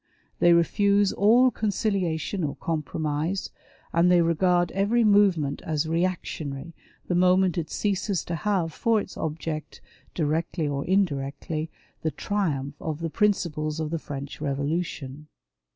They 0.39 0.53
refuse 0.53 1.13
all 1.13 1.51
conciliation 1.51 2.43
or 2.43 2.55
compromise, 2.55 3.51
and 3.93 4.09
they 4.09 4.23
regard 4.23 4.71
every 4.71 5.03
movement 5.03 5.61
as" 5.63 5.87
reactionary" 5.87 6.73
the 7.07 7.13
moment 7.13 7.55
it 7.55 7.69
ceases 7.69 8.25
to 8.25 8.33
have 8.33 8.73
for 8.73 8.99
its 8.99 9.15
object, 9.15 9.79
directly 10.15 10.67
or 10.67 10.83
indirectly, 10.85 11.69
the 12.01 12.09
triumph 12.09 12.81
of 12.81 12.97
the 13.01 13.11
principles 13.11 13.79
of 13.79 13.91
the 13.91 13.99
French 13.99 14.41
Revolution. 14.41 15.27